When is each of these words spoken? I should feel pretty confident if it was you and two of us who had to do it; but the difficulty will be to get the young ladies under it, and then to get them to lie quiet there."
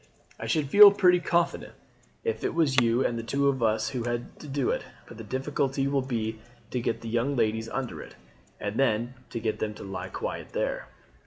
I 0.39 0.47
should 0.47 0.71
feel 0.71 0.89
pretty 0.89 1.19
confident 1.19 1.73
if 2.23 2.43
it 2.43 2.55
was 2.55 2.77
you 2.81 3.05
and 3.05 3.27
two 3.29 3.47
of 3.49 3.61
us 3.61 3.89
who 3.89 4.01
had 4.05 4.39
to 4.39 4.47
do 4.47 4.71
it; 4.71 4.83
but 5.05 5.19
the 5.19 5.23
difficulty 5.23 5.85
will 5.87 6.01
be 6.01 6.39
to 6.71 6.81
get 6.81 7.01
the 7.01 7.07
young 7.09 7.35
ladies 7.35 7.69
under 7.69 8.01
it, 8.01 8.15
and 8.59 8.79
then 8.79 9.13
to 9.29 9.39
get 9.39 9.59
them 9.59 9.75
to 9.75 9.83
lie 9.83 10.09
quiet 10.09 10.53
there." 10.53 10.87